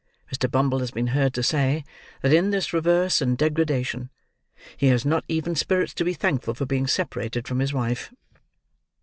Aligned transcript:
Mr. 0.33 0.49
Bumble 0.49 0.79
has 0.79 0.89
been 0.89 1.09
heard 1.13 1.31
to 1.35 1.43
say, 1.43 1.83
that 2.23 2.33
in 2.33 2.49
this 2.49 2.73
reverse 2.73 3.21
and 3.21 3.37
degradation, 3.37 4.09
he 4.75 4.87
has 4.87 5.05
not 5.05 5.23
even 5.27 5.53
spirits 5.55 5.93
to 5.93 6.03
be 6.03 6.15
thankful 6.15 6.55
for 6.55 6.65
being 6.65 6.87
separated 6.87 7.47
from 7.47 7.59
his 7.59 7.71
wife. 7.71 8.11